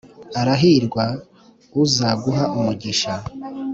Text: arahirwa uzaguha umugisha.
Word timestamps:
arahirwa 0.39 1.03
uzaguha 1.83 2.43
umugisha. 2.59 3.11